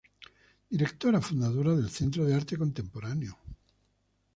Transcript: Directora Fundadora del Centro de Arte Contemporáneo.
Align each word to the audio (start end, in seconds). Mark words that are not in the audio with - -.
Directora 0.75 1.21
Fundadora 1.21 1.75
del 1.75 1.91
Centro 1.91 2.25
de 2.25 2.33
Arte 2.33 2.57
Contemporáneo. 2.57 3.37